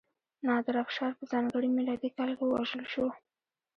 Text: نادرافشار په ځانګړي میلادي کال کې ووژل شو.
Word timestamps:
نادرافشار 0.45 1.11
په 1.19 1.23
ځانګړي 1.31 1.69
میلادي 1.77 2.09
کال 2.17 2.31
کې 2.37 2.43
ووژل 2.47 2.83
شو. 2.93 3.07